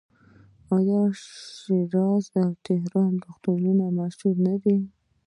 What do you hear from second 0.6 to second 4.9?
آیا د شیراز او تهران روغتونونه مشهور نه دي؟